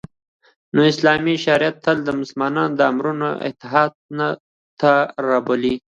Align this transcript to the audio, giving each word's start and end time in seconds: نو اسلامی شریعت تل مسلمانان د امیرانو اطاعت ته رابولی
نو 0.73 0.81
اسلامی 0.91 1.35
شریعت 1.45 1.75
تل 1.85 1.97
مسلمانان 2.21 2.69
د 2.75 2.79
امیرانو 2.91 3.29
اطاعت 3.49 3.93
ته 4.79 4.91
رابولی 5.27 5.75